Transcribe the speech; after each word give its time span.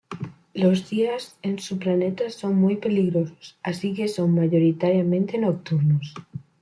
Los 0.55 0.89
días 0.89 1.37
en 1.43 1.59
su 1.59 1.77
planeta 1.77 2.27
son 2.31 2.55
muy 2.55 2.77
peligrosos, 2.77 3.59
así 3.61 3.93
que 3.93 4.07
son 4.07 4.33
mayoritariamente 4.33 5.37
nocturnos. 5.37 6.15